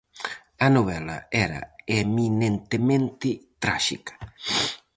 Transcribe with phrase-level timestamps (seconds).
[0.65, 1.59] A novela era
[2.01, 3.29] eminentemente
[3.63, 4.13] tráxica.